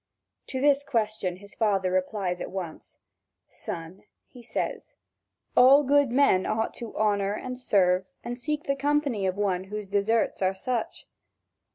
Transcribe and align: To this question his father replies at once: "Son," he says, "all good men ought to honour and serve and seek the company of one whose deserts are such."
To 0.47 0.59
this 0.59 0.83
question 0.83 1.35
his 1.35 1.53
father 1.53 1.91
replies 1.91 2.41
at 2.41 2.49
once: 2.49 2.97
"Son," 3.49 4.01
he 4.25 4.41
says, 4.41 4.95
"all 5.55 5.83
good 5.83 6.09
men 6.09 6.43
ought 6.47 6.73
to 6.79 6.95
honour 6.97 7.33
and 7.35 7.59
serve 7.59 8.07
and 8.23 8.35
seek 8.35 8.63
the 8.63 8.75
company 8.75 9.27
of 9.27 9.37
one 9.37 9.65
whose 9.65 9.91
deserts 9.91 10.41
are 10.41 10.55
such." 10.55 11.05